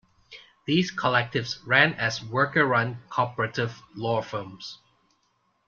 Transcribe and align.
These 0.65 0.91
collectives 0.91 1.59
ran 1.63 1.93
as 1.93 2.23
worker-run, 2.23 3.03
cooperative 3.11 3.83
law 3.93 4.23
firms. 4.23 4.79